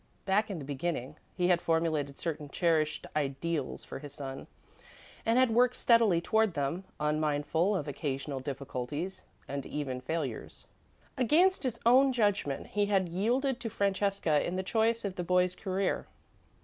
Back 0.25 0.49
in 0.49 0.57
the 0.57 0.65
beginning, 0.65 1.17
he 1.35 1.49
had 1.49 1.61
formulated 1.61 2.17
certain 2.17 2.49
cherished 2.49 3.05
ideals 3.15 3.83
for 3.83 3.99
his 3.99 4.15
son, 4.15 4.47
and 5.27 5.37
had 5.37 5.51
worked 5.53 5.75
steadily 5.75 6.19
toward 6.19 6.55
them, 6.55 6.85
unmindful 6.99 7.75
of 7.75 7.87
occasional 7.87 8.39
difficulties 8.39 9.21
and 9.47 9.63
even 9.63 10.01
failures. 10.01 10.65
Against 11.19 11.61
his 11.61 11.79
own 11.85 12.13
judgment, 12.13 12.65
he 12.73 12.87
had 12.87 13.09
yielded 13.09 13.59
to 13.59 13.69
Francesca 13.69 14.43
in 14.43 14.55
the 14.55 14.63
choice 14.63 15.05
of 15.05 15.17
the 15.17 15.23
boy's 15.23 15.53
career. 15.53 16.07